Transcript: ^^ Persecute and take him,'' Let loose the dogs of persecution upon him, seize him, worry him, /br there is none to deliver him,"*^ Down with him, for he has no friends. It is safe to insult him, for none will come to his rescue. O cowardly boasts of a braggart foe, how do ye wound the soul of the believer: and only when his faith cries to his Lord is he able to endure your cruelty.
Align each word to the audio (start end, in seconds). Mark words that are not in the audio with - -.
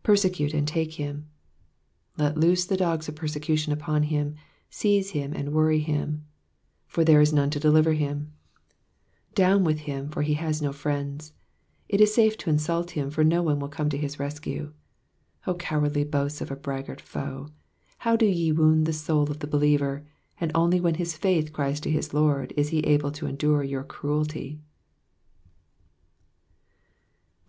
^^ 0.00 0.02
Persecute 0.04 0.54
and 0.54 0.68
take 0.68 0.92
him,'' 1.00 1.26
Let 2.24 2.38
loose 2.38 2.64
the 2.64 2.76
dogs 2.76 3.08
of 3.08 3.16
persecution 3.16 3.72
upon 3.72 4.04
him, 4.04 4.36
seize 4.70 5.10
him, 5.10 5.32
worry 5.52 5.80
him, 5.80 6.24
/br 6.92 7.04
there 7.04 7.20
is 7.20 7.32
none 7.32 7.50
to 7.50 7.58
deliver 7.58 7.92
him,"*^ 7.94 8.30
Down 9.34 9.64
with 9.64 9.80
him, 9.80 10.10
for 10.10 10.22
he 10.22 10.34
has 10.34 10.62
no 10.62 10.72
friends. 10.72 11.32
It 11.88 12.00
is 12.00 12.14
safe 12.14 12.38
to 12.38 12.50
insult 12.50 12.92
him, 12.92 13.10
for 13.10 13.24
none 13.24 13.58
will 13.58 13.66
come 13.68 13.88
to 13.90 13.98
his 13.98 14.20
rescue. 14.20 14.74
O 15.44 15.56
cowardly 15.56 16.04
boasts 16.04 16.40
of 16.40 16.52
a 16.52 16.54
braggart 16.56 17.00
foe, 17.00 17.48
how 18.06 18.14
do 18.14 18.26
ye 18.26 18.52
wound 18.52 18.86
the 18.86 18.92
soul 18.92 19.28
of 19.28 19.40
the 19.40 19.48
believer: 19.48 20.04
and 20.40 20.52
only 20.54 20.80
when 20.80 20.94
his 20.94 21.16
faith 21.16 21.52
cries 21.52 21.80
to 21.80 21.90
his 21.90 22.14
Lord 22.14 22.52
is 22.56 22.68
he 22.68 22.78
able 22.86 23.10
to 23.10 23.26
endure 23.26 23.64
your 23.64 23.82
cruelty. 23.82 24.60